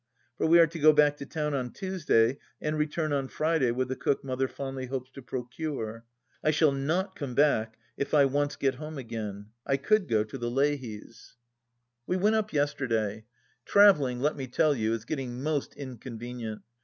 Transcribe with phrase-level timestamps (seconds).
[0.35, 3.87] For we are to go back to town on Tuesday, and return on Friday with
[3.87, 6.05] the cook Mother fondly hopes to procure.
[6.43, 9.49] I shall not come back, if I once get home again.
[9.63, 11.35] I could go to the Leahys....
[12.07, 13.25] THE LAST DITCH 121 We went up yesterday.
[13.65, 16.63] Travelling, let me tell you, is getting most inconvenient.